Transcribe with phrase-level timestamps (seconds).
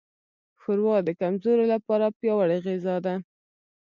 [0.61, 3.13] ښوروا د کمزورو لپاره پیاوړې غذا ده.